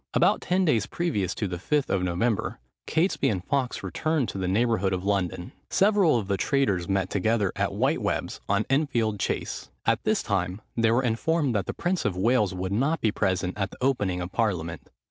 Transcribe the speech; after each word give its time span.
About 0.15 0.41
ten 0.41 0.65
days 0.65 0.87
previous 0.87 1.35
to 1.35 1.47
the 1.47 1.59
Fifth 1.59 1.91
of 1.91 2.01
November, 2.01 2.57
Catesby 2.87 3.29
and 3.29 3.45
Fawkes 3.45 3.83
returned 3.83 4.29
to 4.29 4.39
the 4.39 4.47
neighbourhood 4.47 4.93
of 4.93 5.03
London. 5.03 5.51
Several 5.69 6.17
of 6.17 6.27
the 6.27 6.37
traitors 6.37 6.89
met 6.89 7.11
together 7.11 7.51
at 7.55 7.71
White 7.75 8.01
Webbs, 8.01 8.41
on 8.49 8.65
Enfield 8.67 9.19
Chase. 9.19 9.69
At 9.85 10.03
this 10.03 10.23
time, 10.23 10.59
they 10.75 10.89
were 10.89 11.03
informed, 11.03 11.53
that 11.53 11.67
the 11.67 11.75
prince 11.75 12.03
of 12.03 12.17
Wales 12.17 12.51
would 12.51 12.71
not 12.73 12.99
be 12.99 13.11
present 13.11 13.55
at 13.59 13.69
the 13.69 13.77
opening 13.79 14.21
of 14.21 14.31
parliament. 14.31 14.89